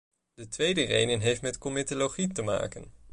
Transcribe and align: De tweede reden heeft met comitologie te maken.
De 0.33 0.47
tweede 0.47 0.83
reden 0.83 1.19
heeft 1.19 1.41
met 1.41 1.57
comitologie 1.57 2.27
te 2.31 2.41
maken. 2.41 2.91